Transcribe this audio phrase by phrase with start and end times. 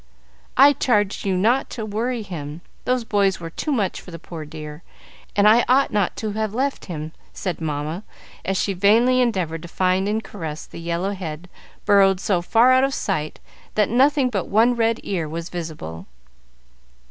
[0.57, 2.61] "I charged you not to worry him.
[2.85, 4.81] Those boys were too much for the poor dear,
[5.35, 8.01] and I ought not to have left him," said Mamma,
[8.43, 11.47] as she vainly endeavored to find and caress the yellow head
[11.85, 13.39] burrowed so far out of sight
[13.75, 16.07] that nothing but one red ear was visible.